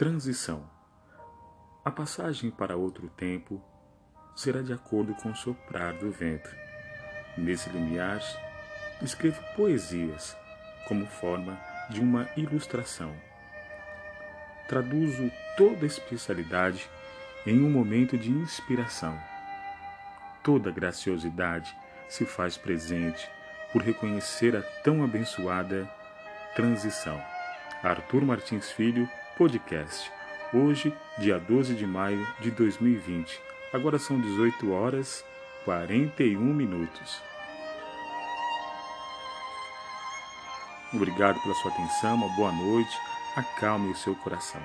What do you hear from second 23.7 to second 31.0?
por reconhecer a tão abençoada transição. Arthur Martins Filho, podcast. Hoje,